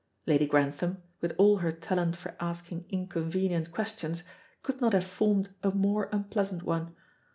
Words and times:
Lady 0.25 0.47
Grantham, 0.47 1.03
with 1.21 1.31
all 1.37 1.57
her 1.57 1.71
talent 1.71 2.15
for 2.15 2.35
asking 2.39 2.85
inconvenient 2.89 3.71
questions, 3.71 4.23
could 4.63 4.81
not 4.81 4.93
have 4.93 5.05
formed 5.05 5.53
a 5.61 5.69
more 5.69 6.09
unpleasant 6.11 6.63
one. 6.63 6.95